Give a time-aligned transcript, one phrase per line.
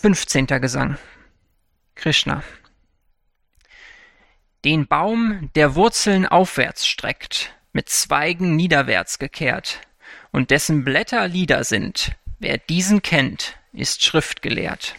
[0.00, 0.96] Fünfzehnter Gesang
[1.94, 2.42] Krishna
[4.64, 9.82] Den Baum, der Wurzeln aufwärts streckt, mit Zweigen niederwärts gekehrt,
[10.30, 14.94] und dessen Blätter Lieder sind, wer diesen kennt, ist schriftgelehrt.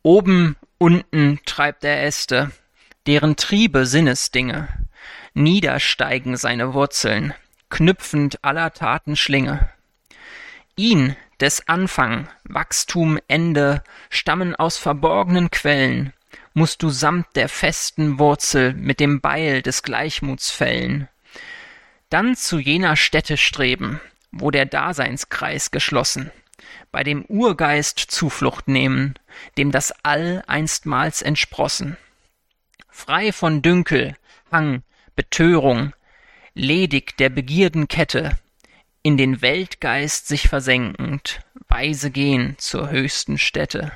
[0.00, 2.50] Oben, unten treibt er Äste,
[3.06, 4.68] deren Triebe Sinnesdinge,
[5.34, 7.34] niedersteigen seine Wurzeln,
[7.68, 9.70] knüpfend aller Taten Schlinge.
[10.80, 16.14] Ihn, des Anfang, Wachstum, Ende, stammen aus verborgenen Quellen,
[16.54, 21.06] musst du samt der festen Wurzel mit dem Beil des Gleichmuts fällen.
[22.08, 24.00] Dann zu jener Stätte streben,
[24.32, 26.30] wo der Daseinskreis geschlossen,
[26.90, 29.16] bei dem Urgeist Zuflucht nehmen,
[29.58, 31.98] dem das All einstmals entsprossen.
[32.88, 34.16] Frei von Dünkel,
[34.50, 34.82] Hang,
[35.14, 35.92] Betörung,
[36.54, 38.38] ledig der Begierden Kette,
[39.02, 43.92] in den Weltgeist sich versenkend, weise gehn zur höchsten Stätte.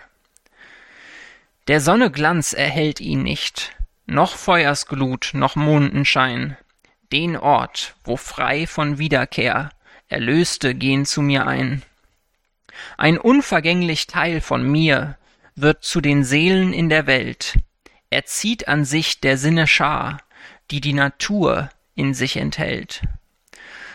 [1.69, 6.57] Der Sonne Glanz erhellt ihn nicht, noch Feuersglut, noch Mondenschein,
[7.13, 9.71] den Ort, wo frei von Wiederkehr
[10.09, 11.83] Erlöste gehn zu mir ein.
[12.99, 15.17] Ein unvergänglich Teil von mir
[15.55, 17.59] wird zu den Seelen in der Welt,
[18.11, 20.19] er zieht an sich der Sinne Schar,
[20.71, 23.03] die die Natur in sich enthält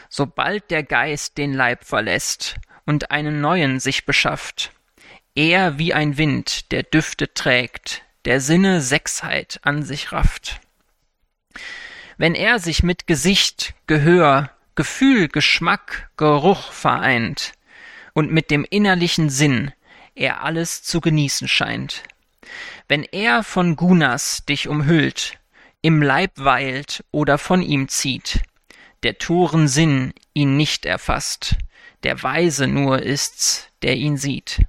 [0.10, 4.72] sobald der Geist den Leib verlässt und einen neuen sich beschafft,
[5.36, 10.60] er wie ein Wind, der Düfte trägt, der Sinne Sechsheit an sich rafft.
[12.18, 17.54] Wenn er sich mit Gesicht, Gehör, Gefühl, Geschmack, Geruch vereint
[18.14, 19.72] und mit dem innerlichen Sinn
[20.16, 22.04] er alles zu genießen scheint,
[22.88, 25.38] wenn er von Gunas dich umhüllt,
[25.82, 28.42] im Leib weilt oder von ihm zieht,
[29.04, 31.56] der Toren Sinn ihn nicht erfasst,
[32.04, 34.62] der Weise nur ist's, der ihn sieht.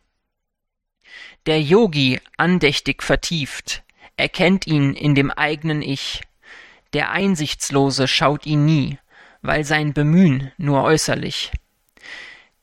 [1.47, 3.83] Der Yogi, andächtig vertieft,
[4.17, 6.21] erkennt ihn in dem eignen Ich,
[6.93, 8.99] der Einsichtslose schaut ihn nie,
[9.43, 11.53] weil sein Bemühen nur äußerlich.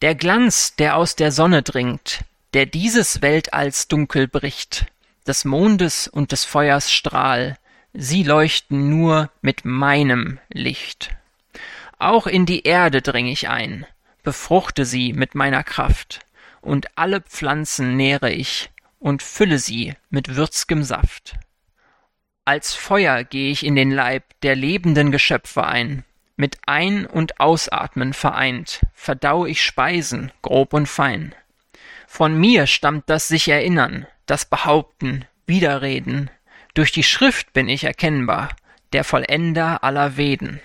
[0.02, 2.24] Der Glanz, der aus der Sonne dringt,
[2.54, 4.86] der dieses Weltalls dunkel bricht,
[5.26, 7.58] des Mondes und des Feuers Strahl,
[7.94, 11.17] sie leuchten nur mit meinem Licht.
[12.00, 13.86] Auch in die Erde dring ich ein,
[14.24, 16.20] befruchte sie mit meiner Kraft,
[16.62, 18.70] und alle Pflanzen nähre ich
[19.00, 21.36] und fülle sie mit würz'gem Saft.
[22.46, 26.04] Als Feuer geh ich in den Leib der lebenden Geschöpfe ein,
[26.36, 31.34] mit Ein- und Ausatmen vereint, verdau ich Speisen, grob und fein.
[32.06, 36.30] Von mir stammt das sich Erinnern, das Behaupten, Widerreden,
[36.76, 38.50] durch die Schrift bin ich erkennbar,
[38.94, 40.62] der Vollender aller Veden.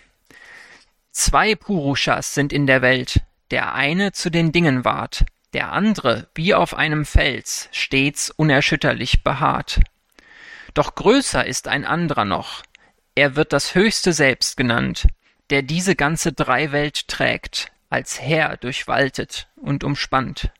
[1.12, 6.54] Zwei Purushas sind in der Welt, der eine zu den Dingen ward, der andre wie
[6.54, 9.80] auf einem Fels stets unerschütterlich beharrt.
[10.74, 12.62] Doch größer ist ein andrer noch,
[13.14, 15.06] er wird das höchste Selbst genannt,
[15.50, 20.50] der diese ganze Dreiwelt trägt, als Herr durchwaltet und umspannt.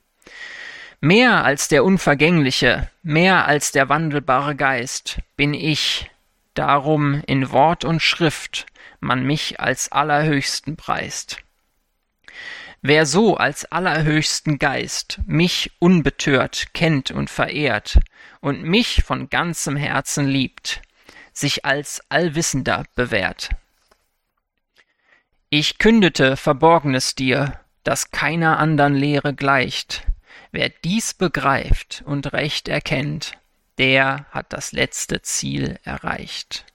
[1.01, 6.11] Mehr als der Unvergängliche, mehr als der wandelbare Geist bin ich,
[6.55, 8.67] darum in Wort und Schrift
[9.01, 11.39] man mich als Allerhöchsten preist.
[12.81, 18.01] Wer so als allerhöchsten Geist mich unbetört kennt und verehrt
[18.41, 20.83] und mich von ganzem Herzen liebt,
[21.33, 23.51] sich als Allwissender bewährt.
[25.49, 30.05] Ich kündete Verborgnes dir, das keiner andern Lehre gleicht.
[30.51, 33.33] Wer dies begreift und recht erkennt,
[33.79, 36.67] der hat das letzte Ziel erreicht.